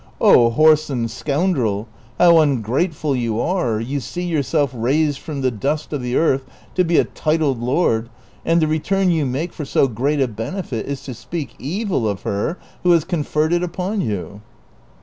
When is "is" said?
10.87-11.03